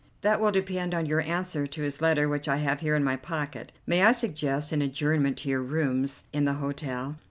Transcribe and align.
"That 0.21 0.41
will 0.41 0.51
depend 0.51 0.95
on 0.95 1.05
your 1.05 1.21
answer 1.21 1.67
to 1.67 1.81
his 1.83 2.01
letter 2.01 2.27
which 2.27 2.47
I 2.47 2.57
have 2.57 2.79
here 2.79 2.95
in 2.95 3.03
my 3.03 3.15
pocket. 3.17 3.71
May 3.85 4.01
I 4.01 4.13
suggest 4.13 4.71
an 4.71 4.81
adjournment 4.81 5.37
to 5.37 5.49
your 5.49 5.61
rooms 5.61 6.23
in 6.33 6.45
the 6.45 6.53
hotel?" 6.53 7.17